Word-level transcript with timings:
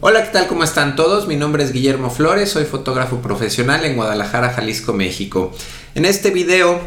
Hola, 0.00 0.22
¿qué 0.22 0.30
tal? 0.30 0.46
¿Cómo 0.46 0.62
están 0.62 0.94
todos? 0.94 1.26
Mi 1.26 1.34
nombre 1.34 1.64
es 1.64 1.72
Guillermo 1.72 2.08
Flores, 2.08 2.50
soy 2.50 2.66
fotógrafo 2.66 3.20
profesional 3.20 3.84
en 3.84 3.96
Guadalajara, 3.96 4.50
Jalisco, 4.50 4.92
México. 4.92 5.52
En 5.96 6.04
este 6.04 6.30
video 6.30 6.80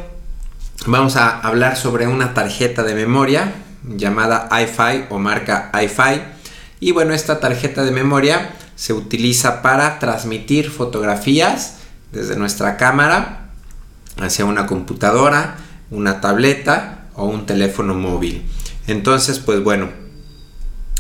vamos 0.85 1.17
a 1.17 1.41
hablar 1.41 1.75
sobre 1.75 2.07
una 2.07 2.33
tarjeta 2.33 2.83
de 2.83 2.95
memoria 2.95 3.51
llamada 3.83 4.47
iFi 4.63 5.07
o 5.09 5.19
marca 5.19 5.69
iFi. 5.83 6.21
Y 6.79 6.93
bueno, 6.93 7.13
esta 7.13 7.41
tarjeta 7.41 7.83
de 7.83 7.91
memoria 7.91 8.53
se 8.75 8.93
utiliza 8.93 9.61
para 9.61 9.99
transmitir 9.99 10.69
fotografías 10.71 11.79
desde 12.13 12.37
nuestra 12.37 12.77
cámara 12.77 13.49
hacia 14.21 14.45
una 14.45 14.65
computadora, 14.67 15.57
una 15.89 16.21
tableta 16.21 17.07
o 17.15 17.25
un 17.25 17.45
teléfono 17.45 17.93
móvil. 17.93 18.45
Entonces, 18.87 19.39
pues 19.39 19.61
bueno, 19.61 19.89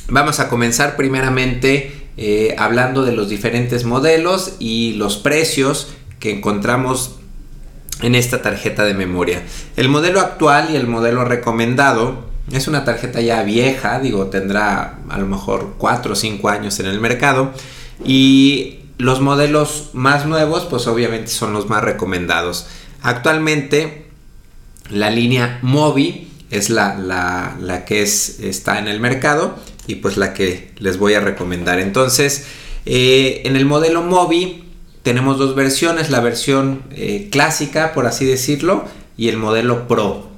vamos 0.09 0.41
a 0.41 0.49
comenzar 0.49 0.97
primeramente 0.97 2.00
eh, 2.17 2.55
hablando 2.57 3.03
de 3.03 3.13
los 3.13 3.29
diferentes 3.29 3.85
modelos 3.85 4.55
y 4.59 4.93
los 4.93 5.17
precios 5.17 5.93
que 6.19 6.31
encontramos 6.31 7.15
en 8.01 8.15
esta 8.15 8.41
tarjeta 8.41 8.83
de 8.83 8.93
memoria. 8.93 9.43
El 9.75 9.89
modelo 9.89 10.19
actual 10.19 10.69
y 10.71 10.75
el 10.75 10.87
modelo 10.87 11.25
recomendado 11.25 12.25
es 12.51 12.67
una 12.67 12.83
tarjeta 12.83 13.21
ya 13.21 13.43
vieja, 13.43 13.99
digo, 13.99 14.27
tendrá 14.27 14.99
a 15.09 15.17
lo 15.17 15.25
mejor 15.25 15.75
4 15.77 16.13
o 16.13 16.15
5 16.15 16.49
años 16.49 16.79
en 16.79 16.87
el 16.87 16.99
mercado 16.99 17.51
y 18.03 18.79
los 18.97 19.21
modelos 19.21 19.91
más 19.93 20.25
nuevos 20.25 20.65
pues 20.69 20.87
obviamente 20.87 21.27
son 21.27 21.53
los 21.53 21.69
más 21.69 21.83
recomendados. 21.83 22.67
Actualmente 23.01 24.07
la 24.89 25.09
línea 25.09 25.59
Mobi 25.61 26.27
es 26.49 26.69
la, 26.69 27.83
que 27.87 28.01
es, 28.01 28.39
está 28.41 28.79
en 28.79 28.87
el 28.87 28.99
mercado 28.99 29.55
y 29.91 29.95
pues 29.95 30.17
la 30.17 30.33
que 30.33 30.71
les 30.79 30.97
voy 30.97 31.13
a 31.13 31.19
recomendar. 31.19 31.79
Entonces, 31.79 32.45
eh, 32.85 33.41
en 33.45 33.55
el 33.55 33.65
modelo 33.65 34.01
Mobi 34.01 34.63
tenemos 35.03 35.37
dos 35.37 35.55
versiones, 35.55 36.09
la 36.09 36.21
versión 36.21 36.83
eh, 36.91 37.27
clásica, 37.31 37.93
por 37.93 38.05
así 38.07 38.25
decirlo, 38.25 38.85
y 39.17 39.27
el 39.27 39.37
modelo 39.37 39.87
Pro. 39.87 40.29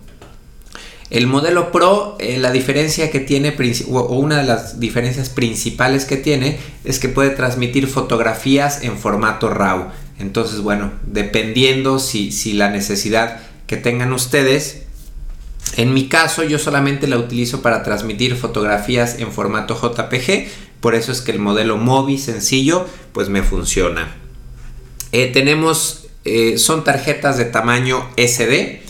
El 1.09 1.27
modelo 1.27 1.71
Pro, 1.71 2.17
eh, 2.19 2.37
la 2.39 2.51
diferencia 2.51 3.11
que 3.11 3.19
tiene, 3.19 3.55
o 3.87 4.15
una 4.15 4.37
de 4.37 4.45
las 4.45 4.79
diferencias 4.79 5.29
principales 5.29 6.05
que 6.05 6.17
tiene, 6.17 6.57
es 6.83 6.97
que 6.97 7.09
puede 7.09 7.29
transmitir 7.29 7.87
fotografías 7.87 8.83
en 8.83 8.97
formato 8.97 9.49
RAW. 9.49 9.91
Entonces, 10.17 10.61
bueno, 10.61 10.91
dependiendo 11.05 11.99
si, 11.99 12.31
si 12.31 12.53
la 12.53 12.69
necesidad 12.69 13.41
que 13.67 13.77
tengan 13.77 14.13
ustedes, 14.13 14.83
en 15.75 15.93
mi 15.93 16.07
caso, 16.07 16.43
yo 16.43 16.59
solamente 16.59 17.07
la 17.07 17.17
utilizo 17.17 17.61
para 17.61 17.83
transmitir 17.83 18.35
fotografías 18.35 19.19
en 19.19 19.31
formato 19.31 19.75
JPG, 19.75 20.47
por 20.79 20.95
eso 20.95 21.11
es 21.11 21.21
que 21.21 21.31
el 21.31 21.39
modelo 21.39 21.77
Mobi 21.77 22.17
sencillo 22.17 22.85
pues 23.13 23.29
me 23.29 23.41
funciona. 23.41 24.15
Eh, 25.11 25.31
tenemos, 25.31 26.07
eh, 26.25 26.57
son 26.57 26.83
tarjetas 26.83 27.37
de 27.37 27.45
tamaño 27.45 28.07
SD, 28.17 28.81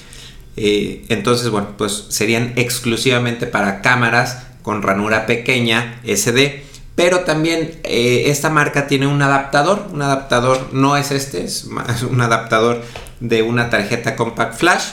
eh, 0.58 1.06
entonces 1.10 1.50
bueno, 1.50 1.76
pues 1.78 2.06
serían 2.10 2.54
exclusivamente 2.56 3.48
para 3.48 3.82
cámaras 3.82 4.48
con 4.62 4.82
ranura 4.82 5.26
pequeña 5.26 6.02
SD. 6.04 6.64
Pero 6.96 7.22
también 7.22 7.80
esta 7.84 8.52
marca 8.52 8.86
tiene 8.86 9.08
un 9.08 9.20
adaptador, 9.22 9.88
un 9.92 10.04
adaptador 10.04 10.70
no 10.74 10.96
es 10.96 11.10
este, 11.10 11.44
es 11.44 11.66
un 12.10 12.22
adaptador 12.22 12.84
de 13.20 13.42
una 13.42 13.70
tarjeta 13.72 14.16
compact 14.16 14.60
flash 14.60 14.84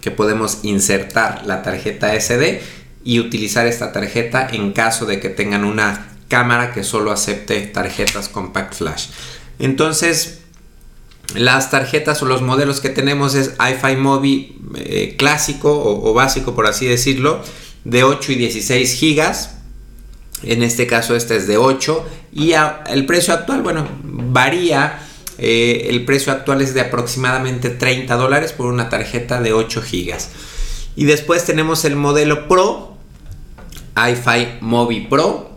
que 0.00 0.10
podemos 0.10 0.60
insertar 0.62 1.42
la 1.46 1.62
tarjeta 1.62 2.18
SD 2.18 2.60
y 3.04 3.20
utilizar 3.20 3.66
esta 3.66 3.92
tarjeta 3.92 4.48
en 4.50 4.72
caso 4.72 5.06
de 5.06 5.20
que 5.20 5.28
tengan 5.28 5.64
una 5.64 6.08
cámara 6.28 6.72
que 6.72 6.82
solo 6.82 7.12
acepte 7.12 7.60
tarjetas 7.62 8.28
compact 8.28 8.74
flash. 8.74 9.08
Entonces, 9.58 10.40
las 11.34 11.70
tarjetas 11.70 12.22
o 12.22 12.26
los 12.26 12.42
modelos 12.42 12.80
que 12.80 12.88
tenemos 12.88 13.34
es 13.34 13.54
iFi 13.58 13.96
Mobi 13.96 14.58
eh, 14.76 15.14
clásico 15.18 15.72
o, 15.72 16.12
básico, 16.14 16.54
por 16.54 16.66
así 16.66 16.86
decirlo, 16.86 17.42
de 17.84 18.04
8 18.04 18.32
y 18.32 18.34
16 18.36 18.92
gigas. 18.94 19.56
En 20.42 20.62
este 20.62 20.86
caso, 20.86 21.16
este 21.16 21.36
es 21.36 21.46
de 21.46 21.56
8 21.56 22.06
y 22.32 22.52
el 22.88 23.06
precio 23.06 23.32
actual, 23.34 23.62
bueno, 23.62 23.88
varía 24.02 25.05
eh, 25.38 25.88
el 25.90 26.04
precio 26.04 26.32
actual 26.32 26.62
es 26.62 26.74
de 26.74 26.80
aproximadamente 26.80 27.70
30 27.70 28.14
dólares 28.16 28.52
por 28.52 28.66
una 28.66 28.88
tarjeta 28.88 29.40
de 29.40 29.52
8 29.52 29.82
gigas. 29.82 30.30
Y 30.94 31.04
después 31.04 31.44
tenemos 31.44 31.84
el 31.84 31.96
modelo 31.96 32.48
Pro, 32.48 32.96
iFi 33.96 34.58
Mobi 34.60 35.00
Pro. 35.00 35.50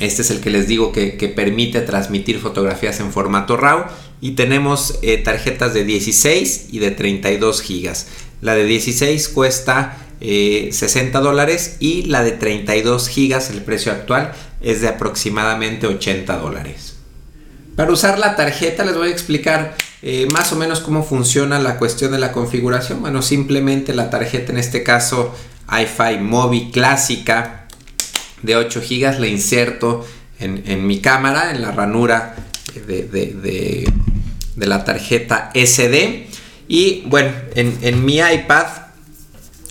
Este 0.00 0.22
es 0.22 0.30
el 0.30 0.40
que 0.40 0.50
les 0.50 0.68
digo 0.68 0.92
que, 0.92 1.32
permite 1.34 1.80
transmitir 1.80 2.38
fotografías 2.38 3.00
en 3.00 3.12
formato 3.12 3.56
RAW. 3.56 3.84
Y 4.20 4.32
tenemos 4.32 4.98
eh, 5.02 5.18
tarjetas 5.18 5.74
de 5.74 5.84
16 5.84 6.68
y 6.72 6.78
de 6.78 6.90
32 6.90 7.62
gigas. 7.62 8.06
La 8.40 8.54
de 8.54 8.64
16 8.64 9.28
cuesta 9.28 9.98
60 10.20 11.18
eh, 11.18 11.22
dólares 11.22 11.76
y 11.78 12.02
la 12.04 12.24
de 12.24 12.32
32 12.32 13.08
gigas, 13.08 13.50
el 13.50 13.62
precio 13.62 13.92
actual, 13.92 14.32
es 14.60 14.80
de 14.80 14.88
aproximadamente 14.88 15.86
80 15.86 16.36
dólares. 16.38 16.97
Para 17.78 17.92
usar 17.92 18.18
la 18.18 18.34
tarjeta 18.34 18.84
les 18.84 18.96
voy 18.96 19.06
a 19.06 19.12
explicar 19.12 19.76
eh, 20.02 20.26
más 20.32 20.52
o 20.52 20.56
menos 20.56 20.80
cómo 20.80 21.04
funciona 21.04 21.60
la 21.60 21.76
cuestión 21.76 22.10
de 22.10 22.18
la 22.18 22.32
configuración. 22.32 23.00
Bueno, 23.00 23.22
simplemente 23.22 23.94
la 23.94 24.10
tarjeta 24.10 24.50
en 24.50 24.58
este 24.58 24.82
caso 24.82 25.32
iFi 25.70 26.18
Mobi 26.18 26.72
clásica 26.72 27.68
de 28.42 28.56
8 28.56 28.80
GB 28.80 29.20
la 29.20 29.28
inserto 29.28 30.04
en, 30.40 30.88
mi 30.88 31.00
cámara, 31.00 31.52
en 31.52 31.62
la 31.62 31.70
ranura 31.70 32.34
de, 32.88 33.88
la 34.56 34.84
tarjeta 34.84 35.52
SD. 35.54 36.26
Y 36.66 37.04
bueno, 37.06 37.30
en, 37.54 38.04
mi 38.04 38.16
iPad, 38.16 38.66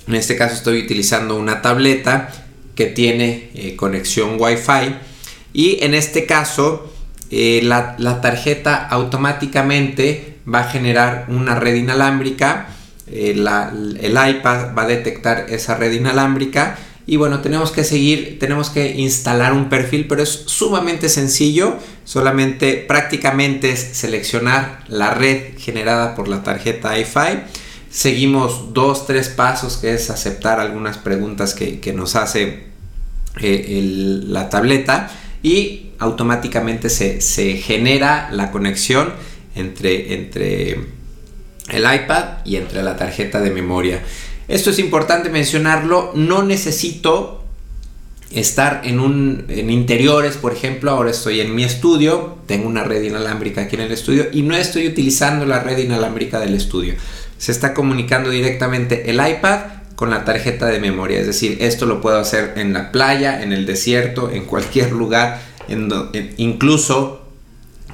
en 0.08 0.16
este 0.16 0.38
caso 0.38 0.56
estoy 0.56 0.82
utilizando 0.82 1.36
una 1.36 1.62
tableta 1.62 2.30
que 2.74 2.86
tiene 2.86 3.52
eh, 3.54 3.76
conexión 3.76 4.38
Wi-Fi. 4.40 4.96
Y 5.52 5.84
en 5.84 5.94
este 5.94 6.26
caso 6.26 6.94
eh, 7.30 7.62
la, 7.64 8.22
tarjeta 8.22 8.88
automáticamente 8.88 10.38
va 10.52 10.60
a 10.60 10.70
generar 10.70 11.26
una 11.30 11.56
red 11.56 11.76
inalámbrica. 11.76 12.68
Eh, 13.08 13.32
el 13.32 14.12
iPad 14.12 14.76
va 14.78 14.84
a 14.84 14.88
detectar 14.88 15.48
esa 15.50 15.76
red 15.76 15.92
inalámbrica. 15.92 16.78
Y 17.06 17.16
bueno, 17.16 17.40
tenemos 17.40 17.72
que 17.72 17.86
seguir, 17.86 18.38
tenemos 18.38 18.70
que 18.70 18.96
instalar 18.98 19.54
un 19.54 19.70
perfil, 19.70 20.08
pero 20.08 20.24
es 20.24 20.44
sumamente 20.46 21.08
sencillo. 21.08 21.78
Solamente 22.04 22.86
prácticamente 22.88 23.72
es 23.72 23.80
seleccionar 23.80 24.84
la 24.88 25.14
red 25.14 25.58
generada 25.58 26.16
por 26.16 26.28
la 26.28 26.44
tarjeta 26.44 26.98
iFi. 27.00 27.44
Seguimos 27.90 28.74
dos, 28.74 29.08
tres 29.08 29.30
pasos 29.30 29.78
que 29.78 29.94
es 29.94 30.10
aceptar 30.10 30.60
algunas 30.60 30.98
preguntas 30.98 31.54
que, 31.54 31.94
nos 31.94 32.18
hace 32.18 32.66
eh, 33.40 34.22
la 34.28 34.50
tableta 34.50 35.10
y 35.44 35.92
automáticamente 36.00 36.90
se, 36.90 37.58
genera 37.58 38.30
la 38.32 38.52
conexión 38.52 39.14
entre, 39.56 40.14
entre 40.14 40.72
el 41.70 41.82
iPad 41.84 42.46
y 42.46 42.56
entre 42.58 42.84
la 42.84 42.96
tarjeta 42.96 43.42
de 43.42 43.52
memoria. 43.52 44.02
Esto 44.48 44.70
es 44.70 44.80
importante 44.80 45.30
mencionarlo, 45.30 46.12
no 46.16 46.44
necesito 46.44 47.44
estar 48.32 48.82
en 48.84 49.00
un 49.00 49.46
en 49.48 49.70
interiores, 49.70 50.36
por 50.38 50.54
ejemplo, 50.54 50.92
ahora 50.92 51.12
estoy 51.12 51.40
en 51.40 51.56
mi 51.56 51.64
estudio, 51.64 52.38
tengo 52.46 52.68
una 52.68 52.84
red 52.84 53.02
inalámbrica 53.02 53.62
aquí 53.62 53.76
en 53.76 53.84
el 53.84 53.92
estudio 53.92 54.28
y 54.32 54.42
no 54.42 54.56
estoy 54.56 54.88
utilizando 54.88 55.46
la 55.46 55.62
red 55.62 55.78
inalámbrica 55.78 56.40
del 56.40 56.54
estudio. 56.54 56.96
Se 57.38 57.52
está 57.52 57.74
comunicando 57.74 58.30
directamente 58.30 59.10
el 59.10 59.16
iPad 59.16 59.77
con 59.98 60.12
la 60.12 60.26
tarjeta 60.26 60.68
de 60.68 60.80
memoria. 60.80 61.20
Es 61.20 61.26
decir, 61.26 61.58
esto 61.60 61.88
lo 61.88 62.02
puedo 62.02 62.20
hacer 62.20 62.54
en 62.58 62.72
la 62.72 62.92
playa, 62.92 63.42
en 63.42 63.52
el 63.52 63.66
desierto, 63.66 64.30
en 64.30 64.46
cualquier 64.46 64.92
lugar, 64.92 65.42
incluso 66.38 67.26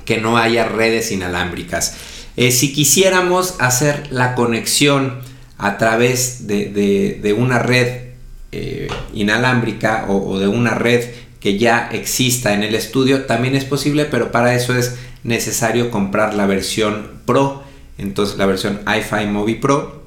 que 0.04 0.18
no 0.18 0.38
haya 0.38 0.66
redes 0.66 1.14
inalámbricas. 1.14 1.96
Eh, 2.36 2.52
si 2.52 2.74
quisiéramos 2.74 3.56
hacer 3.60 4.12
la 4.12 4.36
conexión 4.36 5.22
a 5.58 5.78
través 5.78 6.46
de, 6.46 7.36
una 7.38 7.60
red 7.60 8.10
eh, 8.52 8.90
inalámbrica 9.14 10.06
o, 10.10 10.40
de 10.40 10.50
una 10.50 10.76
red 10.76 11.06
que 11.40 11.58
ya 11.58 11.88
exista 11.94 12.54
en 12.54 12.64
el 12.64 12.76
estudio, 12.76 13.24
también 13.28 13.56
es 13.56 13.64
posible, 13.64 14.04
pero 14.04 14.30
para 14.30 14.56
eso 14.56 14.76
es 14.76 14.96
necesario 15.24 15.90
comprar 15.90 16.34
la 16.34 16.48
versión 16.48 17.22
Pro, 17.26 17.64
entonces 17.98 18.38
la 18.38 18.46
versión 18.46 18.82
iFi 18.86 19.26
Mobi 19.28 19.56
Pro 19.56 20.03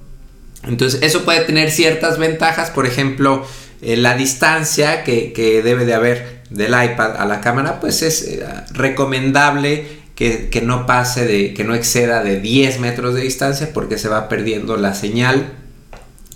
entonces 0.66 1.00
eso 1.02 1.24
puede 1.24 1.40
tener 1.44 1.70
ciertas 1.70 2.18
ventajas, 2.18 2.70
por 2.70 2.86
ejemplo, 2.86 3.46
eh, 3.82 3.96
la 3.96 4.16
distancia 4.16 5.04
que, 5.04 5.60
debe 5.64 5.84
de 5.84 5.94
haber 5.94 6.42
del 6.50 6.70
iPad 6.70 7.16
a 7.16 7.26
la 7.26 7.40
cámara, 7.40 7.80
pues 7.80 8.02
es 8.02 8.22
eh, 8.22 8.44
recomendable 8.72 9.86
que, 10.14 10.62
no 10.64 10.86
pase 10.86 11.26
de, 11.26 11.54
que 11.54 11.62
no 11.62 11.74
exceda 11.74 12.22
de 12.22 12.40
10 12.40 12.80
metros 12.80 13.14
de 13.14 13.20
distancia 13.20 13.70
porque 13.74 13.98
se 13.98 14.08
va 14.08 14.28
perdiendo 14.28 14.76
la 14.76 14.94
señal 14.94 15.52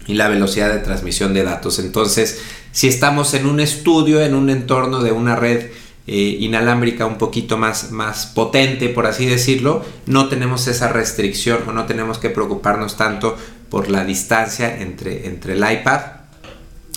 y 0.06 0.14
la 0.14 0.28
velocidad 0.28 0.70
de 0.70 0.78
transmisión 0.78 1.32
de 1.32 1.44
datos. 1.44 1.78
Entonces, 1.78 2.40
si 2.72 2.88
estamos 2.88 3.32
en 3.34 3.46
un 3.46 3.58
estudio, 3.58 4.20
en 4.20 4.34
un 4.34 4.50
entorno 4.50 5.02
de 5.02 5.12
una 5.12 5.34
red 5.34 5.70
eh, 6.06 6.36
inalámbrica 6.40 7.06
un 7.06 7.16
poquito 7.16 7.56
más, 7.56 7.90
más 7.90 8.26
potente, 8.26 8.88
por 8.88 9.06
así 9.06 9.26
decirlo, 9.26 9.84
no 10.06 10.28
tenemos 10.28 10.66
esa 10.66 10.88
restricción 10.88 11.60
o 11.66 11.72
no 11.72 11.86
tenemos 11.86 12.18
que 12.18 12.30
preocuparnos 12.30 12.96
tanto 12.96 13.36
por 13.70 13.88
la 13.88 14.04
distancia 14.04 14.80
entre, 14.80 15.26
entre 15.26 15.54
el 15.54 15.58
iPad 15.58 16.00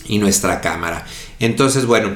y 0.08 0.18
nuestra 0.18 0.60
cámara. 0.60 1.06
Entonces, 1.40 1.86
bueno, 1.86 2.16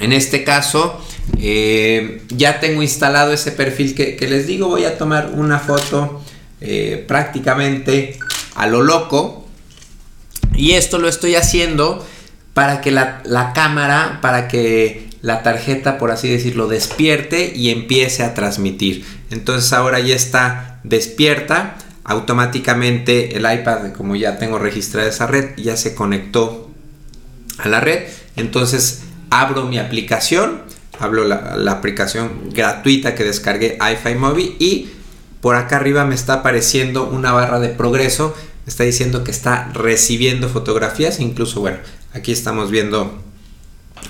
en 0.00 0.12
este 0.12 0.44
caso 0.44 1.00
eh, 1.38 2.22
ya 2.28 2.60
tengo 2.60 2.82
instalado 2.82 3.32
ese 3.32 3.52
perfil 3.52 3.94
que, 3.94 4.16
les 4.28 4.46
digo. 4.46 4.68
Voy 4.68 4.84
a 4.84 4.96
tomar 4.96 5.32
una 5.34 5.58
foto 5.58 6.22
eh, 6.60 7.04
prácticamente 7.06 8.18
a 8.54 8.66
lo 8.66 8.82
loco. 8.82 9.46
Y 10.54 10.72
esto 10.72 10.98
lo 10.98 11.08
estoy 11.08 11.34
haciendo 11.36 12.06
para 12.54 12.80
que 12.80 12.90
la, 12.90 13.22
la 13.24 13.52
cámara, 13.52 14.18
para 14.20 14.48
que 14.48 15.08
la 15.22 15.42
tarjeta, 15.42 15.98
por 15.98 16.10
así 16.10 16.28
decirlo, 16.28 16.66
despierte 16.66 17.52
y 17.54 17.70
empiece 17.70 18.22
a 18.22 18.34
transmitir. 18.34 19.04
Entonces 19.30 19.72
ahora 19.72 20.00
ya 20.00 20.16
está 20.16 20.80
despierta. 20.84 21.76
Automáticamente 22.08 23.36
el 23.36 23.42
iPad, 23.42 23.92
como 23.92 24.16
ya 24.16 24.38
tengo 24.38 24.58
registrada 24.58 25.08
esa 25.08 25.26
red, 25.26 25.50
ya 25.56 25.76
se 25.76 25.94
conectó 25.94 26.70
a 27.58 27.68
la 27.68 27.80
red. 27.80 28.08
Entonces 28.34 29.02
abro 29.30 29.66
mi 29.66 29.78
aplicación, 29.78 30.62
hablo 30.98 31.24
la, 31.24 31.56
la 31.56 31.72
aplicación 31.72 32.50
gratuita 32.50 33.14
que 33.14 33.24
descargué 33.24 33.78
iFi 33.92 34.14
Movie 34.16 34.56
y 34.58 34.90
por 35.40 35.54
acá 35.54 35.76
arriba 35.76 36.04
me 36.04 36.14
está 36.14 36.34
apareciendo 36.34 37.08
una 37.08 37.32
barra 37.32 37.60
de 37.60 37.68
progreso, 37.68 38.34
me 38.66 38.70
está 38.70 38.84
diciendo 38.84 39.22
que 39.22 39.30
está 39.30 39.70
recibiendo 39.74 40.48
fotografías, 40.48 41.20
incluso 41.20 41.60
bueno, 41.60 41.78
aquí 42.14 42.32
estamos 42.32 42.70
viendo 42.70 43.22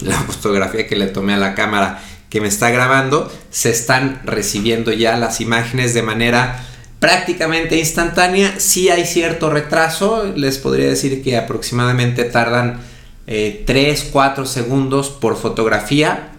la 0.00 0.18
fotografía 0.20 0.86
que 0.86 0.96
le 0.96 1.06
tomé 1.08 1.34
a 1.34 1.38
la 1.38 1.54
cámara 1.54 2.02
que 2.30 2.40
me 2.40 2.48
está 2.48 2.70
grabando, 2.70 3.32
se 3.50 3.70
están 3.70 4.20
recibiendo 4.24 4.92
ya 4.92 5.16
las 5.16 5.40
imágenes 5.40 5.94
de 5.94 6.02
manera 6.02 6.64
prácticamente 7.00 7.78
instantánea. 7.78 8.58
Si 8.58 8.88
hay 8.88 9.06
cierto 9.06 9.50
retraso, 9.50 10.32
les 10.34 10.58
podría 10.58 10.88
decir 10.88 11.22
que 11.22 11.36
aproximadamente 11.36 12.24
tardan 12.24 12.80
3, 13.26 13.66
eh, 13.66 14.08
4 14.12 14.46
segundos 14.46 15.10
por 15.10 15.36
fotografía. 15.36 16.32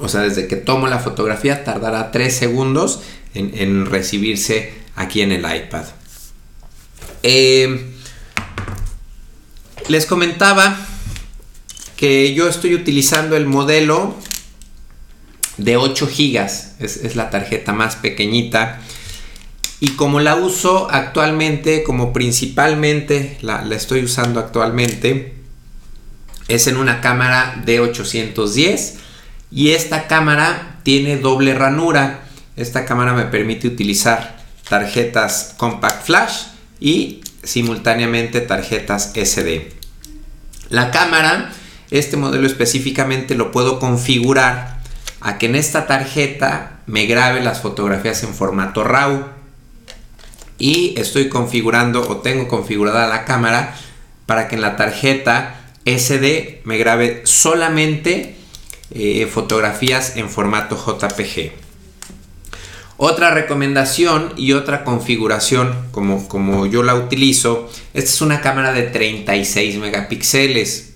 O 0.00 0.08
sea, 0.08 0.20
desde 0.20 0.48
que 0.48 0.56
tomo 0.56 0.86
la 0.86 0.98
fotografía 0.98 1.64
tardará 1.64 2.10
3 2.10 2.34
segundos 2.36 3.00
en, 3.34 3.86
recibirse 3.86 4.72
aquí 4.96 5.22
en 5.22 5.32
el 5.32 5.40
iPad. 5.40 5.84
Eh, 7.22 7.92
les 9.88 10.06
comentaba 10.06 10.76
que 11.96 12.32
yo 12.34 12.48
estoy 12.48 12.74
utilizando 12.74 13.36
el 13.36 13.46
modelo 13.46 14.14
de 15.56 15.76
8 15.76 16.06
GB. 16.06 16.38
Es, 16.78 17.16
la 17.16 17.30
tarjeta 17.30 17.72
más 17.72 17.96
pequeñita. 17.96 18.80
Y 19.80 19.90
como 19.90 20.20
la 20.20 20.36
uso 20.36 20.88
actualmente, 20.90 21.84
como 21.84 22.12
principalmente 22.12 23.38
la 23.42 23.62
estoy 23.70 24.04
usando 24.04 24.40
actualmente, 24.40 25.38
es 26.48 26.66
en 26.66 26.78
una 26.78 27.00
cámara 27.00 27.62
de 27.64 27.80
810 27.80 28.96
y 29.50 29.70
esta 29.70 30.08
cámara 30.08 30.80
tiene 30.82 31.18
doble 31.18 31.54
ranura. 31.54 32.24
Esta 32.56 32.84
cámara 32.86 33.12
me 33.12 33.26
permite 33.26 33.68
utilizar 33.68 34.38
tarjetas 34.68 35.54
compact 35.56 36.06
flash 36.06 36.44
y 36.80 37.20
simultáneamente 37.42 38.40
tarjetas 38.40 39.12
SD. 39.14 39.72
La 40.70 40.90
cámara, 40.90 41.52
este 41.90 42.16
modelo 42.16 42.46
específicamente 42.46 43.34
lo 43.34 43.52
puedo 43.52 43.78
configurar 43.78 44.80
a 45.20 45.38
que 45.38 45.46
en 45.46 45.54
esta 45.54 45.86
tarjeta 45.86 46.80
me 46.86 47.06
grabe 47.06 47.42
las 47.42 47.60
fotografías 47.60 48.22
en 48.22 48.34
formato 48.34 48.84
RAW 48.84 49.37
y 50.58 50.94
estoy 50.98 51.28
configurando 51.28 52.06
o 52.08 52.18
tengo 52.18 52.48
configurada 52.48 53.06
la 53.06 53.24
cámara 53.24 53.76
para 54.26 54.48
que 54.48 54.56
en 54.56 54.60
la 54.60 54.76
tarjeta 54.76 55.72
SD 55.84 56.60
me 56.64 56.76
grabe 56.76 57.22
solamente 57.24 58.34
eh, 58.90 59.26
fotografías 59.26 60.16
en 60.16 60.28
formato 60.28 60.76
JPG. 60.76 61.52
Otra 62.96 63.30
recomendación 63.30 64.32
y 64.36 64.52
otra 64.52 64.82
configuración 64.82 65.72
como, 65.92 66.26
como 66.26 66.66
yo 66.66 66.82
la 66.82 66.96
utilizo, 66.96 67.70
esta 67.94 68.10
es 68.10 68.20
una 68.20 68.40
cámara 68.40 68.72
de 68.72 68.82
36 68.82 69.76
megapíxeles. 69.76 70.94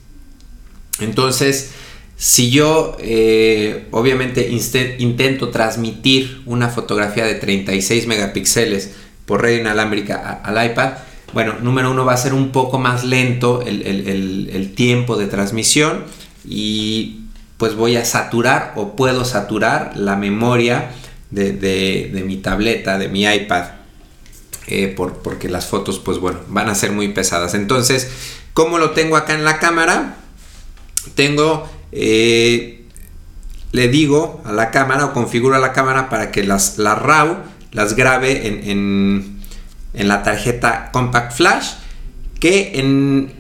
Entonces, 0.99 1.71
si 2.17 2.51
yo 2.51 2.97
eh, 3.01 3.87
obviamente 3.93 4.51
intento 4.99 5.51
transmitir 5.51 6.43
una 6.45 6.69
fotografía 6.69 7.25
de 7.25 7.35
36 7.35 8.07
megapíxeles 8.09 8.91
por 9.33 9.49
inalámbrica 9.49 10.43
al 10.45 10.63
iPad, 10.63 10.91
bueno, 11.33 11.55
número 11.63 11.91
uno 11.91 12.05
va 12.05 12.13
a 12.13 12.19
ser 12.19 12.35
un 12.35 12.53
poco 12.53 12.79
más 12.79 13.03
lento 13.03 13.63
el, 13.63 14.75
tiempo 14.77 15.17
de 15.17 15.27
transmisión 15.27 16.05
y 16.47 17.21
pues 17.57 17.75
voy 17.75 17.97
a 17.97 18.05
saturar 18.05 18.75
o 18.77 18.95
puedo 18.95 19.25
saturar 19.25 19.97
la 19.97 20.17
memoria 20.17 20.91
de, 21.31 22.23
mi 22.27 22.37
tableta, 22.37 22.99
de 22.99 23.09
mi 23.09 23.25
iPad. 23.25 23.69
Eh, 24.67 24.89
por, 24.89 25.23
porque 25.23 25.49
las 25.49 25.65
fotos 25.65 25.99
pues 25.99 26.19
bueno 26.19 26.41
van 26.49 26.69
a 26.69 26.75
ser 26.75 26.93
muy 26.93 27.09
pesadas 27.09 27.55
entonces 27.55 28.09
como 28.53 28.79
lo 28.79 28.91
tengo 28.91 29.17
acá 29.17 29.35
en 29.35 29.45
la 29.45 29.59
cámara 29.59 30.19
tengo 31.17 31.69
eh, 31.91 32.85
le 33.73 33.89
digo 33.89 34.41
a 34.45 34.53
la 34.53 34.71
cámara 34.71 35.07
o 35.07 35.13
configuro 35.13 35.57
a 35.57 35.59
la 35.59 35.73
cámara 35.73 36.09
para 36.09 36.31
que 36.31 36.45
las, 36.45 36.79
las 36.79 36.97
RAW 36.97 37.39
las 37.73 37.97
grabe 37.97 38.71
en 38.71 39.43
en 39.95 40.09
la 40.09 40.23
tarjeta 40.23 40.91
Compact 40.93 41.33
Flash 41.33 41.73
que 42.41 42.73
en 42.75 43.33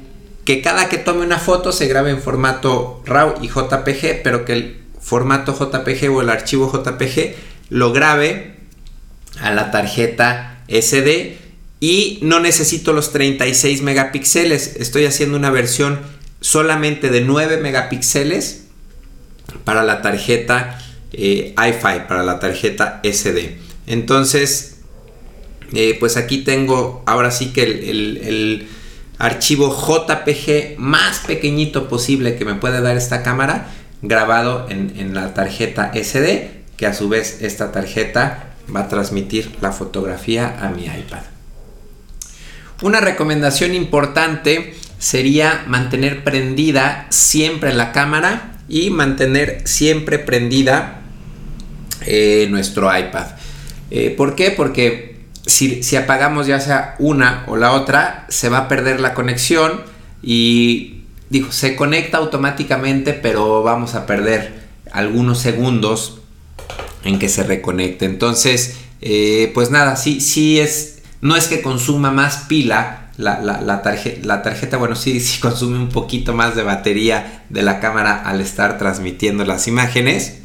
que 0.45 0.61
cada 0.61 0.89
que 0.89 0.99
tome 0.99 1.25
una 1.25 1.39
foto 1.39 1.73
se 1.73 1.87
grabe 1.87 2.11
en 2.11 2.21
formato 2.21 3.03
RAW 3.07 3.37
y 3.43 3.49
JPG, 3.49 4.23
pero 4.25 4.45
que 4.45 4.53
el 4.53 4.83
formato 5.01 5.57
JPG 5.57 6.11
o 6.11 6.21
el 6.21 6.31
archivo 6.31 6.71
JPG 6.73 7.35
lo 7.71 7.93
grabe 7.93 8.57
a 9.41 9.53
la 9.53 9.71
tarjeta 9.71 10.65
SD 10.69 11.39
y 11.79 12.19
no 12.23 12.41
necesito 12.41 12.93
los 12.93 13.13
36 13.13 13.83
megapíxeles, 13.83 14.77
estoy 14.77 15.05
haciendo 15.05 15.37
una 15.37 15.51
versión 15.51 16.01
solamente 16.41 17.09
de 17.09 17.21
9 17.21 17.59
megapíxeles 17.59 18.65
para 19.65 19.85
la 19.85 20.03
tarjeta 20.03 20.79
eh, 21.13 21.55
iFi, 21.57 22.07
para 22.09 22.25
la 22.25 22.41
tarjeta 22.41 23.01
SD. 23.05 23.59
Entonces 23.87 24.73
eh, 25.75 25.97
pues 25.99 26.17
aquí 26.17 26.39
tengo 26.39 27.03
ahora 27.07 27.31
sí 27.31 27.53
que 27.53 27.63
el, 27.63 28.69
archivo 29.19 29.71
JPG 29.71 30.79
más 30.79 31.21
pequeñito 31.21 31.89
posible 31.89 32.35
que 32.35 32.45
me 32.45 32.55
puede 32.55 32.81
dar 32.81 32.97
esta 32.97 33.23
cámara 33.23 33.69
grabado 34.03 34.67
en, 34.69 35.15
la 35.15 35.33
tarjeta 35.33 35.93
SD 35.95 36.51
que 36.77 36.87
a 36.87 36.95
su 36.95 37.09
vez 37.09 37.39
esta 37.41 37.71
tarjeta 37.71 38.55
va 38.75 38.81
a 38.81 38.89
transmitir 38.89 39.53
la 39.61 39.71
fotografía 39.71 40.59
a 40.61 40.71
mi 40.71 40.87
iPad. 40.87 41.23
Una 42.83 43.01
recomendación 43.01 43.75
importante 43.75 44.75
sería 44.99 45.63
mantener 45.69 46.25
prendida 46.25 47.07
siempre 47.11 47.73
la 47.73 47.93
cámara 47.93 48.59
y 48.69 48.91
mantener 48.91 49.63
siempre 49.67 50.19
prendida 50.19 51.03
eh, 52.07 52.49
nuestro 52.51 52.97
iPad. 52.97 53.27
Eh, 53.95 54.09
¿Por 54.17 54.35
qué? 54.35 54.51
Porque 54.51 55.17
si, 55.45 55.97
apagamos 55.97 56.47
ya 56.47 56.59
sea 56.61 56.97
una 56.99 57.45
o 57.47 57.59
la 57.59 57.73
otra, 57.73 58.25
se 58.31 58.49
va 58.49 58.57
a 58.57 58.69
perder 58.69 59.01
la 59.01 59.13
conexión 59.13 59.83
y 60.23 61.03
dijo, 61.29 61.53
se 61.53 61.77
conecta 61.77 62.17
automáticamente, 62.17 63.13
pero 63.13 63.63
vamos 63.63 63.95
a 63.95 64.07
perder 64.07 64.63
algunos 64.93 65.41
segundos 65.41 66.21
en 67.05 67.19
que 67.19 67.29
se 67.29 67.43
reconecte. 67.43 68.07
Entonces, 68.07 68.79
eh, 69.03 69.51
pues 69.53 69.71
nada, 69.71 69.97
sí, 69.97 70.23
sí 70.23 70.59
es, 70.59 71.03
no 71.21 71.37
es 71.37 71.47
que 71.47 71.61
consuma 71.61 72.11
más 72.11 72.45
pila, 72.49 73.11
la, 73.19 73.43
la, 73.43 73.83
tarjeta, 73.83 74.79
bueno, 74.79 74.97
sí, 74.97 75.21
sí 75.21 75.39
consume 75.39 75.77
un 75.77 75.91
poquito 75.91 76.33
más 76.33 76.57
de 76.57 76.63
batería 76.63 77.45
de 77.51 77.61
la 77.61 77.79
cámara 77.79 78.23
al 78.23 78.41
estar 78.41 78.79
transmitiendo 78.79 79.45
las 79.45 79.69
imágenes. 79.69 80.39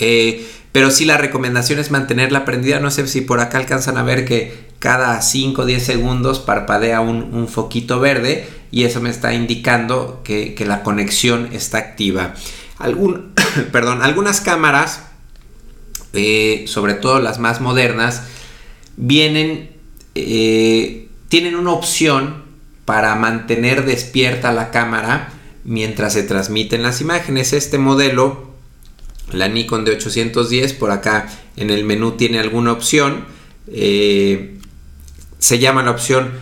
Eh, 0.00 0.44
pero 0.72 0.90
sí 0.90 1.04
la 1.04 1.16
recomendación 1.16 1.78
es 1.78 1.90
mantenerla 1.90 2.44
prendida. 2.44 2.80
No 2.80 2.90
sé 2.90 3.06
si 3.08 3.20
por 3.22 3.40
acá 3.40 3.58
alcanzan 3.58 3.96
a 3.96 4.02
ver 4.02 4.24
que 4.24 4.70
cada 4.78 5.20
5 5.20 5.62
o 5.62 5.66
10 5.66 5.84
segundos 5.84 6.38
parpadea 6.38 7.00
un, 7.00 7.48
foquito 7.48 8.00
verde 8.00 8.48
y 8.70 8.84
eso 8.84 9.00
me 9.00 9.10
está 9.10 9.34
indicando 9.34 10.20
que, 10.24 10.54
la 10.66 10.82
conexión 10.82 11.48
está 11.52 11.78
activa. 11.78 12.34
Perdón, 13.72 14.02
algunas 14.02 14.40
cámaras, 14.40 15.02
eh, 16.12 16.64
sobre 16.68 16.94
todo 16.94 17.18
las 17.18 17.38
más 17.40 17.60
modernas, 17.60 18.22
vienen, 18.96 19.70
eh, 20.14 21.08
tienen 21.28 21.56
una 21.56 21.72
opción 21.72 22.44
para 22.84 23.14
mantener 23.16 23.84
despierta 23.84 24.52
la 24.52 24.70
cámara 24.70 25.32
mientras 25.64 26.12
se 26.12 26.22
transmiten 26.22 26.82
las 26.82 27.00
imágenes. 27.00 27.52
Este 27.52 27.78
modelo 27.78 28.49
la 29.32 29.48
Nikon 29.48 29.84
de 29.84 29.92
810, 29.92 30.72
por 30.74 30.90
acá 30.90 31.28
en 31.56 31.70
el 31.70 31.84
menú 31.84 32.12
tiene 32.12 32.38
alguna 32.40 32.72
opción. 32.72 33.24
Eh, 33.68 34.58
se 35.38 35.58
llama 35.58 35.82
la 35.82 35.90
opción 35.90 36.32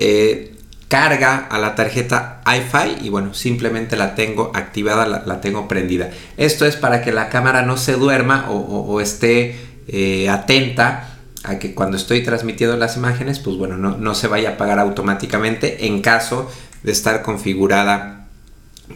eh, 0.00 0.54
carga 0.88 1.48
a 1.50 1.58
la 1.58 1.74
tarjeta 1.74 2.42
iFi 2.46 3.04
y 3.04 3.08
bueno, 3.08 3.34
simplemente 3.34 3.96
la 3.96 4.14
tengo 4.14 4.52
activada, 4.54 5.06
la, 5.06 5.40
tengo 5.40 5.68
prendida. 5.68 6.10
Esto 6.36 6.64
es 6.64 6.76
para 6.76 7.02
que 7.02 7.12
la 7.12 7.28
cámara 7.28 7.62
no 7.62 7.76
se 7.76 7.94
duerma 7.94 8.50
o, 8.50 9.00
esté 9.00 9.56
eh, 9.88 10.28
atenta 10.28 11.16
a 11.42 11.58
que 11.58 11.74
cuando 11.74 11.96
estoy 11.96 12.22
transmitiendo 12.22 12.76
las 12.76 12.96
imágenes, 12.96 13.40
pues 13.40 13.56
bueno, 13.56 13.76
no, 13.76 13.96
no 13.96 14.14
se 14.14 14.28
vaya 14.28 14.50
a 14.50 14.52
apagar 14.52 14.78
automáticamente 14.78 15.86
en 15.86 16.02
caso 16.02 16.50
de 16.82 16.92
estar 16.92 17.22
configurada 17.22 18.26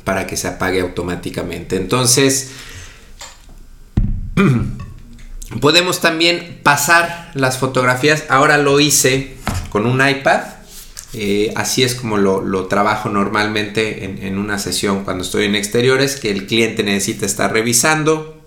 para 0.05 0.27
que 0.27 0.37
se 0.37 0.49
apague 0.49 0.81
automáticamente. 0.81 1.77
Entonces, 1.77 2.53
podemos 5.61 6.01
también 6.01 6.61
pasar 6.63 7.31
las 7.35 7.59
fotografías. 7.59 8.25
Ahora 8.29 8.59
lo 8.59 8.81
hice 8.81 9.37
con 9.71 9.87
un 9.87 10.07
iPad 10.07 10.43
eh, 11.13 11.53
así 11.57 11.83
es 11.83 11.95
como 11.95 12.19
lo, 12.19 12.67
trabajo 12.67 13.09
normalmente 13.09 14.05
en, 14.05 14.39
una 14.39 14.59
sesión 14.59 15.05
cuando 15.05 15.25
estoy 15.25 15.47
en 15.47 15.57
exteriores, 15.57 16.17
que 16.17 16.31
el 16.31 16.47
cliente 16.47 16.83
necesita 16.83 17.27
estar 17.27 17.53
revisando, 17.53 18.41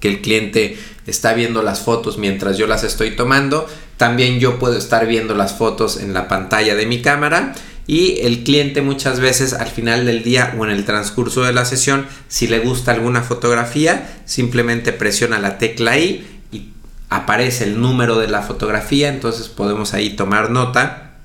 que 0.00 0.08
el 0.08 0.20
cliente 0.20 0.76
está 1.06 1.34
viendo 1.34 1.62
las 1.62 1.80
fotos 1.80 2.18
mientras 2.18 2.58
yo 2.58 2.66
las 2.66 2.82
estoy 2.82 3.14
tomando. 3.14 3.68
También 3.96 4.40
yo 4.40 4.58
puedo 4.58 4.76
estar 4.76 5.06
viendo 5.06 5.34
las 5.34 5.56
fotos 5.56 5.98
en 5.98 6.12
la 6.12 6.26
pantalla 6.26 6.74
de 6.74 6.86
mi 6.86 7.00
cámara 7.00 7.54
y 7.86 8.20
el 8.20 8.44
cliente 8.44 8.80
muchas 8.80 9.20
veces 9.20 9.52
al 9.52 9.68
final 9.68 10.06
del 10.06 10.22
día 10.22 10.54
o 10.58 10.64
en 10.64 10.70
el 10.70 10.84
transcurso 10.84 11.42
de 11.42 11.52
la 11.52 11.64
sesión, 11.64 12.06
si 12.28 12.46
le 12.46 12.60
gusta 12.60 12.92
alguna 12.92 13.22
fotografía, 13.22 14.20
simplemente 14.24 14.92
presiona 14.92 15.38
la 15.38 15.58
tecla 15.58 15.98
I 15.98 16.26
y 16.50 16.70
aparece 17.10 17.64
el 17.64 17.80
número 17.80 18.18
de 18.18 18.28
la 18.28 18.42
fotografía, 18.42 19.08
entonces 19.08 19.48
podemos 19.48 19.92
ahí 19.92 20.16
tomar 20.16 20.50
nota 20.50 21.16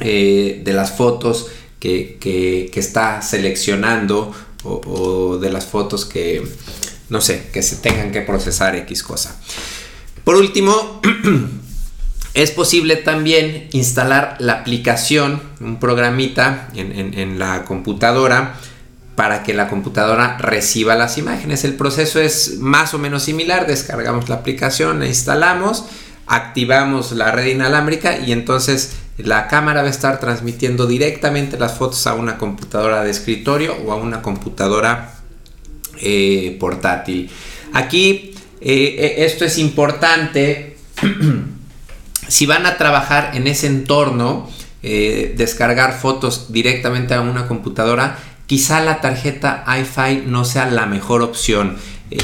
eh, 0.00 0.62
de 0.64 0.72
las 0.72 0.92
fotos 0.92 1.48
que, 1.78 2.70
está 2.74 3.20
seleccionando 3.22 4.32
o, 4.64 5.38
de 5.38 5.50
las 5.50 5.66
fotos 5.66 6.06
que, 6.06 6.42
no 7.10 7.20
sé, 7.20 7.48
que 7.52 7.62
se 7.62 7.76
tengan 7.76 8.10
que 8.12 8.22
procesar 8.22 8.74
X 8.76 9.02
cosa. 9.02 9.38
Por 10.24 10.36
último, 10.36 11.02
es 12.34 12.52
posible 12.52 12.96
también 12.96 13.68
instalar 13.72 14.36
la 14.38 14.52
aplicación, 14.52 15.42
un 15.60 15.80
programita 15.80 16.68
en, 16.74 17.38
la 17.38 17.64
computadora 17.64 18.54
para 19.16 19.42
que 19.42 19.52
la 19.52 19.68
computadora 19.68 20.38
reciba 20.38 20.94
las 20.94 21.18
imágenes. 21.18 21.64
El 21.64 21.74
proceso 21.74 22.20
es 22.20 22.58
más 22.58 22.94
o 22.94 22.98
menos 22.98 23.24
similar, 23.24 23.66
descargamos 23.66 24.28
la 24.28 24.36
aplicación, 24.36 25.00
la 25.00 25.06
instalamos, 25.06 25.86
activamos 26.26 27.12
la 27.12 27.32
red 27.32 27.46
inalámbrica 27.46 28.18
y 28.18 28.30
entonces 28.30 28.92
la 29.18 29.48
cámara 29.48 29.82
va 29.82 29.88
a 29.88 29.90
estar 29.90 30.20
transmitiendo 30.20 30.86
directamente 30.86 31.58
las 31.58 31.76
fotos 31.76 32.06
a 32.06 32.14
una 32.14 32.38
computadora 32.38 33.02
de 33.02 33.10
escritorio 33.10 33.76
o 33.84 33.92
a 33.92 33.96
una 33.96 34.22
computadora 34.22 35.14
eh, 36.00 36.56
portátil. 36.60 37.28
Aquí 37.72 38.34
eh, 38.60 38.96
eh, 38.98 39.14
esto 39.18 39.44
es 39.44 39.58
importante. 39.58 40.76
si 42.30 42.46
van 42.46 42.64
a 42.64 42.78
trabajar 42.78 43.32
en 43.34 43.46
ese 43.46 43.66
entorno, 43.66 44.48
descargar 44.82 45.98
fotos 45.98 46.52
directamente 46.52 47.12
a 47.12 47.20
una 47.20 47.46
computadora, 47.46 48.18
quizá 48.46 48.80
la 48.80 49.02
tarjeta 49.02 49.64
iFi 49.78 50.24
no 50.26 50.46
sea 50.46 50.66
la 50.66 50.86
mejor 50.86 51.20
opción. 51.20 51.76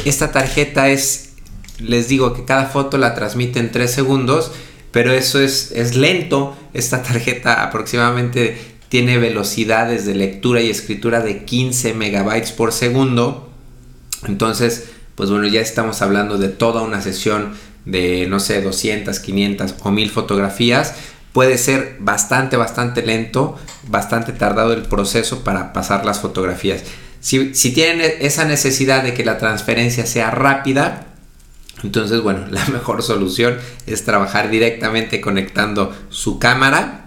esta 0.06 0.32
tarjeta 0.32 0.88
es, 0.88 1.34
les 1.78 2.08
digo 2.08 2.32
que 2.32 2.46
cada 2.46 2.66
foto 2.66 2.96
la 2.96 3.14
transmite 3.14 3.60
en 3.60 3.70
3 3.70 3.90
segundos 3.90 4.52
pero 4.96 5.12
eso 5.12 5.42
es, 5.42 5.72
es 5.72 5.94
lento. 5.94 6.56
Esta 6.72 7.02
tarjeta 7.02 7.62
aproximadamente 7.62 8.56
tiene 8.88 9.18
velocidades 9.18 10.06
de 10.06 10.14
lectura 10.14 10.62
y 10.62 10.70
escritura 10.70 11.20
de 11.20 11.44
15 11.44 11.92
megabytes 11.92 12.52
por 12.52 12.72
segundo. 12.72 13.50
Entonces, 14.26 14.88
pues 15.14 15.28
bueno, 15.28 15.48
ya 15.48 15.60
estamos 15.60 16.00
hablando 16.00 16.38
de 16.38 16.48
toda 16.48 16.80
una 16.80 17.02
sesión 17.02 17.52
de, 17.86 18.26
no 18.28 18.38
sé, 18.40 18.60
200, 18.60 19.18
500 19.18 19.74
o 19.82 19.90
1000 19.90 20.10
fotografías. 20.10 20.94
Puede 21.32 21.56
ser 21.56 21.96
bastante, 22.00 22.56
bastante 22.56 23.02
lento, 23.02 23.58
bastante 23.88 24.32
tardado 24.32 24.74
el 24.74 24.82
proceso 24.82 25.44
para 25.44 25.72
pasar 25.72 26.04
las 26.04 26.20
fotografías. 26.20 26.82
Si, 27.20 27.54
si 27.54 27.72
tienen 27.72 28.12
esa 28.20 28.44
necesidad 28.44 29.02
de 29.02 29.14
que 29.14 29.24
la 29.24 29.38
transferencia 29.38 30.04
sea 30.04 30.30
rápida, 30.30 31.06
entonces, 31.82 32.20
bueno, 32.20 32.46
la 32.50 32.64
mejor 32.66 33.02
solución 33.02 33.58
es 33.86 34.04
trabajar 34.04 34.50
directamente 34.50 35.20
conectando 35.20 35.94
su 36.10 36.38
cámara 36.38 37.04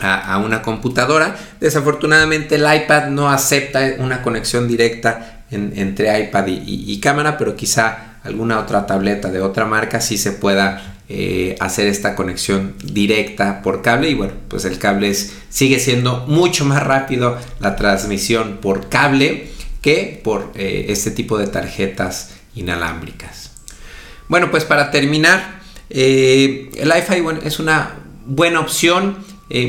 a, 0.00 0.38
una 0.38 0.62
computadora. 0.62 1.36
Desafortunadamente 1.60 2.56
el 2.56 2.62
iPad 2.62 3.08
no 3.08 3.28
acepta 3.28 3.80
una 3.98 4.22
conexión 4.22 4.66
directa 4.66 5.44
entre 5.50 6.20
iPad 6.20 6.44
y, 6.46 7.00
cámara, 7.00 7.36
pero 7.36 7.56
quizá 7.56 8.09
alguna 8.24 8.58
otra 8.58 8.86
tableta 8.86 9.30
de 9.30 9.40
otra 9.40 9.64
marca 9.64 10.00
sí 10.00 10.18
se 10.18 10.32
pueda 10.32 10.98
eh, 11.08 11.56
hacer 11.58 11.88
esta 11.88 12.14
conexión 12.14 12.74
directa 12.84 13.62
por 13.62 13.82
cable 13.82 14.10
y 14.10 14.14
bueno, 14.14 14.34
pues 14.46 14.64
el 14.64 14.78
cable 14.78 15.12
sigue 15.48 15.80
siendo 15.80 16.24
mucho 16.28 16.64
más 16.64 16.82
rápido 16.84 17.36
la 17.58 17.74
transmisión 17.74 18.58
por 18.58 18.88
cable 18.88 19.48
que 19.82 20.20
por 20.22 20.52
eh, 20.54 20.86
este 20.88 21.10
tipo 21.10 21.36
de 21.36 21.48
tarjetas 21.48 22.30
inalámbricas. 22.54 23.50
Bueno, 24.28 24.52
pues 24.52 24.64
para 24.64 24.92
terminar, 24.92 25.60
eh, 25.88 26.70
el 26.76 26.92
iFi 26.96 27.24
es 27.44 27.58
una 27.58 27.96
buena 28.26 28.60
opción, 28.60 29.18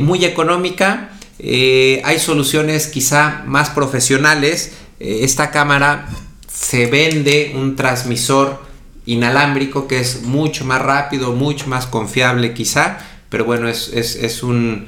muy 0.01 0.23
económica. 0.25 1.09
Hay 1.39 2.19
soluciones 2.19 2.85
quizá 2.85 3.41
más 3.47 3.71
profesionales. 3.71 4.73
esta 4.99 5.49
cámara 5.49 6.07
se 6.61 6.85
vende 6.85 7.53
un 7.55 7.75
transmisor 7.75 8.61
inalámbrico 9.05 9.87
que 9.87 9.99
es 9.99 10.21
mucho 10.21 10.63
más 10.63 10.81
rápido, 10.81 11.33
mucho 11.33 11.67
más 11.67 11.87
confiable 11.87 12.53
quizá, 12.53 12.99
pero 13.29 13.45
bueno, 13.45 13.67
es, 13.67 14.43
un 14.43 14.85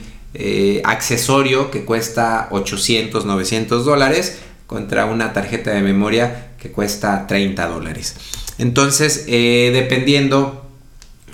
accesorio 0.84 1.72
que 1.72 1.84
cuesta 1.84 2.48
800, 2.52 3.26
900 3.26 3.86
dólares 3.86 4.40
contra 4.68 5.06
una 5.06 5.34
tarjeta 5.34 5.72
de 5.72 5.82
memoria 5.82 6.52
que 6.60 6.72
cuesta 6.72 7.26
30 7.28 7.68
dólares. 7.68 8.16
Entonces, 8.58 9.26
eh, 9.28 9.72
dependiendo 9.74 10.66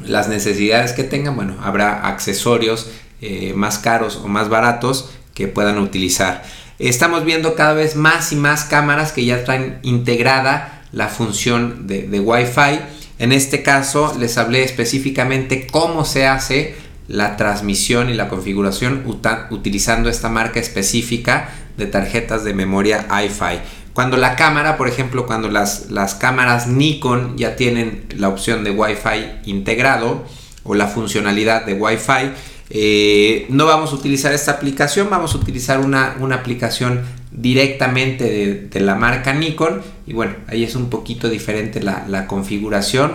las 0.06 0.30
necesidades 0.30 0.94
que 0.94 1.04
tengan, 1.04 1.36
bueno, 1.36 1.58
habrá 1.62 2.08
accesorios 2.08 2.88
eh, 3.22 3.54
más 3.56 3.78
caros 3.78 4.16
o 4.24 4.28
más 4.28 4.50
baratos 4.50 5.10
que 5.34 5.48
puedan 5.48 5.78
utilizar. 5.78 6.44
Estamos 6.80 7.26
viendo 7.26 7.56
cada 7.56 7.74
vez 7.74 7.98
más 7.98 8.32
y 8.32 8.38
más 8.38 8.64
cámaras 8.64 9.12
que 9.12 9.26
ya 9.26 9.44
traen 9.44 9.80
integrada 9.84 10.82
la 10.94 11.10
función 11.10 11.88
de, 11.88 12.22
Wi-Fi. 12.22 12.80
En 13.20 13.34
este 13.34 13.64
caso 13.64 14.16
les 14.18 14.38
hablé 14.38 14.64
específicamente 14.64 15.68
cómo 15.68 16.06
se 16.06 16.26
hace 16.26 16.76
la 17.10 17.36
transmisión 17.36 18.10
y 18.10 18.14
la 18.14 18.30
configuración 18.30 19.04
utilizando 19.50 20.10
esta 20.10 20.30
marca 20.30 20.62
específica 20.62 21.50
de 21.76 21.86
tarjetas 21.86 22.46
de 22.46 22.54
memoria 22.54 23.08
iFi. 23.26 23.60
Cuando 23.92 24.16
la 24.16 24.38
cámara, 24.38 24.78
por 24.78 24.88
ejemplo, 24.88 25.26
cuando 25.26 25.50
las, 25.50 25.92
las 25.92 26.16
cámaras 26.16 26.68
Nikon 26.68 27.38
ya 27.38 27.58
tienen 27.58 28.06
la 28.16 28.30
opción 28.30 28.64
de 28.64 28.72
Wi-Fi 28.72 29.50
integrado 29.52 30.24
o 30.64 30.76
la 30.76 30.88
funcionalidad 30.88 31.66
de 31.66 31.74
Wi-Fi, 31.74 32.32
eh, 32.70 33.48
no 33.50 33.66
vamos 33.66 33.92
a 33.92 33.96
utilizar 33.96 34.34
esta 34.34 34.52
aplicación, 34.52 35.10
vamos 35.10 35.34
a 35.34 35.38
utilizar 35.38 35.80
una, 35.80 36.16
aplicación 36.34 37.02
directamente 37.32 38.70
de, 38.72 38.80
la 38.80 38.96
marca 38.96 39.34
Nikon 39.34 39.82
y 40.06 40.14
bueno, 40.14 40.36
ahí 40.48 40.64
es 40.64 40.76
un 40.76 40.90
poquito 40.90 41.30
diferente 41.30 41.82
la, 41.82 42.28
configuración 42.28 43.14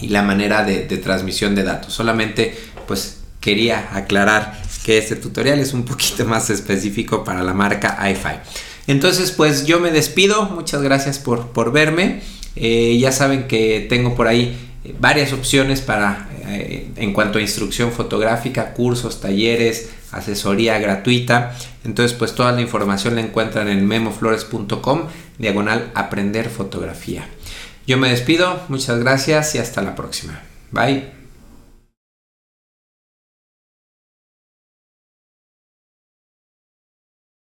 y 0.00 0.08
la 0.08 0.22
manera 0.22 0.64
de, 0.64 0.84
transmisión 0.98 1.54
de 1.54 1.64
datos. 1.64 1.92
Solamente 1.92 2.56
pues 2.86 3.20
quería 3.40 3.90
aclarar 3.92 4.60
que 4.84 4.98
este 4.98 5.16
tutorial 5.16 5.58
es 5.58 5.74
un 5.74 5.84
poquito 5.84 6.24
más 6.24 6.48
específico 6.48 7.24
para 7.24 7.42
la 7.42 7.52
marca 7.52 7.98
iFi. 8.10 8.38
Entonces, 8.86 9.30
pues 9.30 9.64
yo 9.66 9.78
me 9.78 9.92
despido. 9.92 10.46
Muchas 10.46 10.82
gracias 10.82 11.18
por, 11.18 11.72
verme. 11.72 12.20
Eh, 12.56 12.98
ya 12.98 13.12
saben 13.12 13.46
que 13.46 13.86
tengo 13.88 14.14
por 14.14 14.26
ahí 14.26 14.71
eh, 14.84 14.94
varias 14.98 15.32
opciones 15.32 15.80
para 15.80 16.28
eh, 16.46 16.90
en 16.96 17.12
cuanto 17.12 17.38
a 17.38 17.42
instrucción 17.42 17.92
fotográfica, 17.92 18.74
cursos, 18.74 19.20
talleres, 19.20 19.90
asesoría 20.12 20.78
gratuita. 20.78 21.56
Entonces, 21.84 22.16
pues 22.16 22.34
toda 22.34 22.52
la 22.52 22.60
información 22.60 23.14
la 23.14 23.22
encuentran 23.22 23.68
en 23.68 23.86
memoflores.com, 23.86 25.08
diagonal 25.38 25.90
aprender 25.94 26.48
fotografía. 26.48 27.26
Yo 27.86 27.98
me 27.98 28.10
despido, 28.10 28.60
muchas 28.68 29.00
gracias 29.00 29.54
y 29.54 29.58
hasta 29.58 29.82
la 29.82 29.94
próxima. 29.94 30.40
Bye. 30.70 31.21